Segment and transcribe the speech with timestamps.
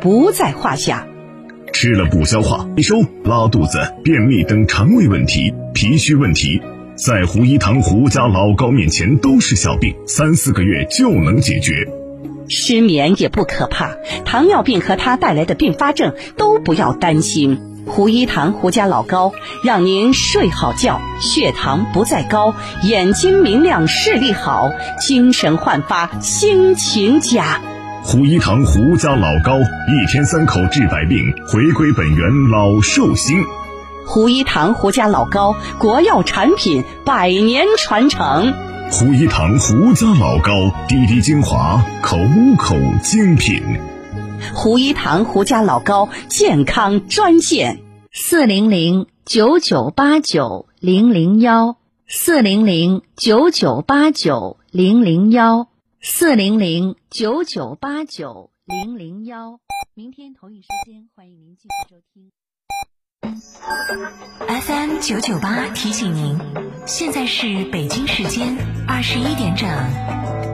[0.00, 1.04] 不在话下。
[1.72, 6.62] 吃了不消化、吸收、拉肚子、便秘等肠胃问题、脾虚问题，
[6.94, 11.88] 在胡一堂胡家老高面前都是小病，三四个月就能解决。
[12.48, 17.60] 失眠也不可怕，糖尿病和它带来的并发症都不要担心。
[17.84, 19.32] 胡一堂胡家老高
[19.64, 22.54] 让您睡好觉，血糖不再高，
[22.84, 24.70] 眼睛明亮，视力好，
[25.00, 27.60] 精神焕发，心情佳。
[28.06, 31.18] 胡一堂胡家老高，一天三口治百病，
[31.48, 33.42] 回归本源老寿星。
[34.06, 38.52] 胡一堂胡家老高，国药产品，百年传承。
[38.90, 40.52] 胡一堂胡家老高，
[40.86, 42.18] 滴滴精华，口
[42.58, 43.62] 口精品。
[44.54, 47.80] 胡一堂胡家老高健康专线：
[48.12, 55.68] 四零零九九八九零零幺，四零零九九八九零零幺，
[56.06, 59.58] 四零零九九八九零零幺。
[59.94, 62.30] 明天同一时间，欢迎您继续收听。
[64.46, 66.38] FM 九九八提醒您，
[66.86, 68.54] 现在是北京时间
[68.86, 70.53] 二十一点整。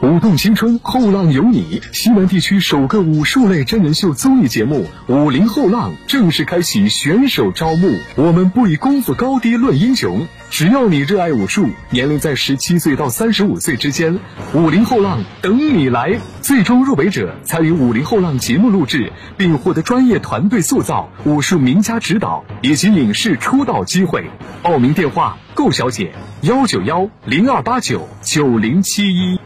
[0.00, 1.80] 舞动青春，后浪有你！
[1.92, 7.88] 西南地区首个武术类真人秀综艺节目《武林后浪》正式开启选手招募。
[8.16, 14.18] 我们不以功夫高低论英雄，只要你热爱武术，年龄在十七岁到三十五岁之间，
[14.52, 16.18] 武林后浪等你来。
[16.42, 24.28] 最终入围者参与武林后浪节目录制，并获得专业团队塑造、武术名家指导以及影视出道机会。
[24.62, 29.40] 报名电话：购小姐幺九幺零二八九九零七一。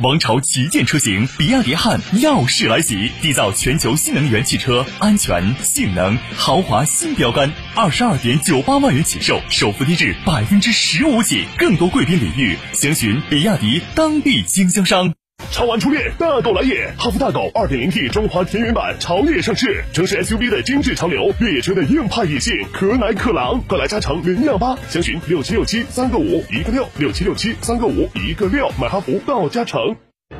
[0.00, 7.50] 王朝旗舰车型比亚迪汉耀世来袭，缔造全球新能源汽车安全、性能、豪华新标杆。
[7.74, 15.14] 二十二点九八万元起售，首付低至百分之十五起，更多贵宾领域，详询比亚迪当地经销商。
[15.52, 16.92] 超玩初恋，大狗来也！
[16.98, 29.96] 哈弗大狗 2.0T 中华田园版潮野上市，城市 SUV 的精致潮流，越野车的硬派野性，可奶可狼，快来加诚零幺八，详询六七六七三个五一个六六七六七三个五一个六，买哈弗到加诚。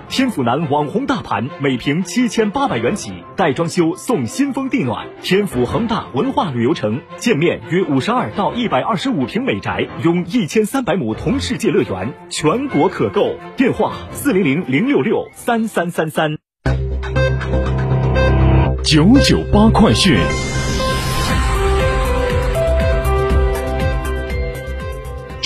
[0.08, 5.08] 天府南网红大盘，每平七千八百元起，带装修送新风地暖。
[5.20, 13.34] 天府恒大文化旅游城，建面约五十二到一百二十五平美宅，拥一千三百亩同世界乐园，全国可购。
[13.56, 16.36] 电话：四零零零六六三三三三。
[18.84, 20.16] 九九八快讯。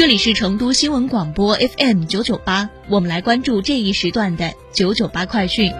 [0.00, 5.70] 这里是成都新闻广播 FM 九九八，我们来关注这一时段的九九八快讯。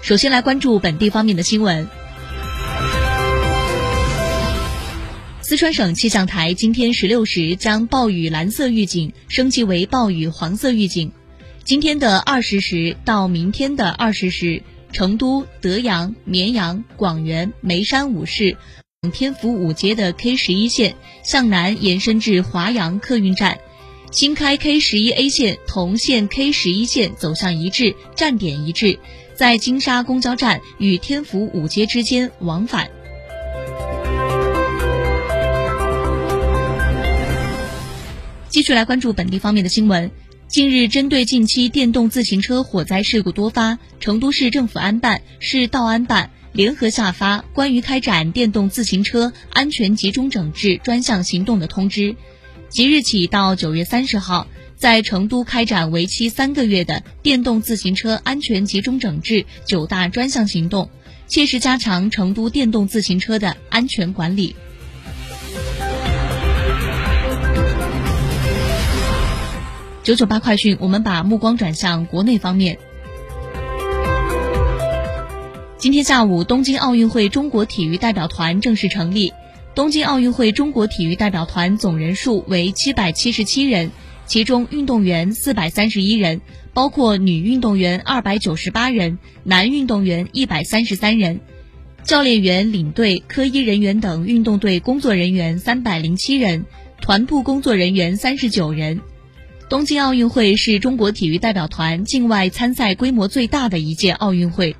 [0.00, 1.88] 首先来关注本地方面的新闻。
[5.42, 11.10] 四川省气象台今天十六时将暴雨蓝色预警升级为暴雨黄色预警。
[11.64, 18.56] 今天的二十时到明天的二十时，成都、德阳、绵阳、广元、眉山五市。
[19.12, 23.60] 天府五街的 K 十一线向南延伸至华阳客运站，
[24.10, 28.98] 新开 K 十一 A 线同线 K 十一线走向一致，站点一致，
[29.36, 32.90] 在金沙公交站与天府五街之间往返。
[38.48, 40.10] 继续来关注本地方面的新闻。
[40.48, 46.32] 近日，针对近期电动自行车火灾事故多发，成都市政府安办、市道安办。
[46.58, 52.16] 联合下发关于开展电动自行车安全集中整治专项行动的通知，
[52.68, 60.90] 即日起到九月三十号，在成都开展为期三个月的电动自行车安全集中整治九大专项行动，
[61.28, 64.56] 切实加强成都电动自行车的安全管理。
[70.02, 72.80] 九九八快讯，我们把目光转向国内方面。
[75.78, 79.32] 今天下午，东京奥运会中国体育代表团正式成立。
[79.76, 83.92] 东京奥运会中国体育代表团总人数为七百七十七人，
[84.26, 86.40] 其中运动员四百三十一人，
[86.74, 91.38] 包括女运动员二百九十八人，男运动员一百三十三人，
[92.02, 96.66] 教练员、领队、科医人员等运动队工作人员三百零七人，
[97.00, 99.00] 团部工作人员三十九人。
[99.68, 104.74] 东京奥运会是中国体育代表团境外参赛规模最大的一届奥运会。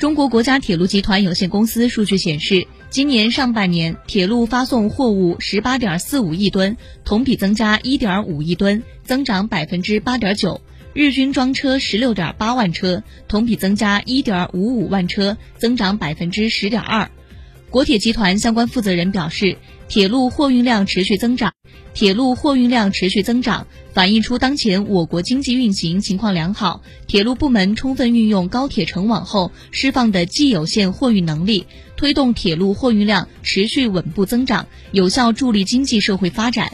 [0.00, 10.62] 中国国家铁路集团有限公司数据显示，今年上半年铁路发送货物十八点四五亿吨，同比增加一点五亿吨，增长百分之八点九；
[10.94, 17.10] 日均装车十六点八万车，同比增加一点五五万车，增长百分之十点二。
[17.68, 19.58] 国铁集团相关负责人表示。
[19.90, 21.52] 铁路货运量持续增长，
[21.94, 26.80] 铁路货运量持续增长，反映出当前我国经济运行情况良好。
[27.08, 31.66] 铁路部门充分运用高铁成网后释放的既有线货运能力，
[31.96, 36.72] 推动铁路货运量持续稳步增长，有效助力经济社会发展。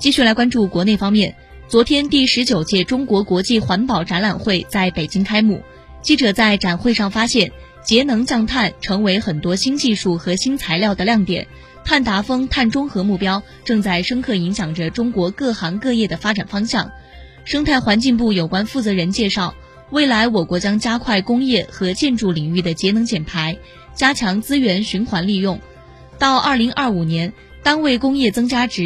[0.00, 1.36] 继续来关注国内方面，
[1.68, 5.62] 昨天第十九届中国国际环保展览会在北京开幕，
[6.02, 7.52] 记者在展会上发现。
[7.84, 11.48] 节能降碳成为很多新技术和新材料的亮点，
[11.84, 16.92] 碳达峰、碳中和目标正在深刻影响着中国各行各业的发展方向。
[17.44, 19.54] 生态环境部有关负责人介绍，
[19.90, 23.58] 未来我国将加快工业和建筑领域的节能减排，
[23.94, 25.60] 加强资源循环利用。
[26.18, 27.32] 到二零二五年，
[27.64, 28.84] 单位工业增加值